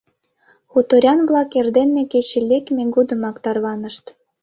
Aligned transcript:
Хуторян-влак 0.71 1.49
эрдене 1.59 2.03
кече 2.11 2.39
лекме 2.49 2.83
годымак 2.95 3.35
тарванышт. 3.43 4.05